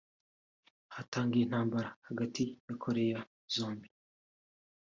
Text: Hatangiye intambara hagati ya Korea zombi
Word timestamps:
Hatangiye 0.95 1.43
intambara 1.45 1.89
hagati 2.07 2.43
ya 2.65 2.75
Korea 2.83 3.19
zombi 3.55 3.87